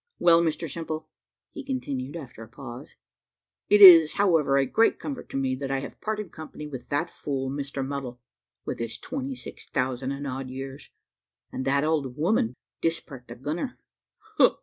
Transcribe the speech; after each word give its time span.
"Well, 0.17 0.41
Mr 0.41 0.67
Simple," 0.67 1.07
continued 1.53 2.15
he, 2.15 2.19
after 2.19 2.41
a 2.41 2.47
pause, 2.49 2.95
"it 3.69 3.81
is 3.83 4.15
however 4.15 4.57
a 4.57 4.65
great 4.65 4.97
comfort 4.99 5.29
to 5.29 5.37
me 5.37 5.53
that 5.57 5.69
I 5.69 5.77
have 5.81 6.01
parted 6.01 6.31
company 6.31 6.65
with 6.65 6.89
that 6.89 7.07
fool, 7.11 7.51
Mr 7.51 7.85
Muddle, 7.85 8.19
with 8.65 8.79
his 8.79 8.97
twenty 8.97 9.35
six 9.35 9.67
thousand 9.69 10.11
and 10.11 10.25
odd 10.25 10.49
years, 10.49 10.89
and 11.51 11.65
that 11.65 11.83
old 11.83 12.17
woman, 12.17 12.55
Dispart 12.81 13.27
the 13.27 13.35
gunner. 13.35 13.77